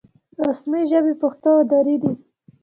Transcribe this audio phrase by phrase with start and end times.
[0.47, 2.11] رسمي ژبې پښتو او دري دي